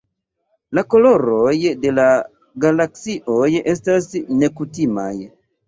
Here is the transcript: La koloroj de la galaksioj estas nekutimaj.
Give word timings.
La 0.77 0.83
koloroj 0.93 1.53
de 1.83 1.91
la 1.99 2.07
galaksioj 2.67 3.53
estas 3.77 4.11
nekutimaj. 4.43 5.11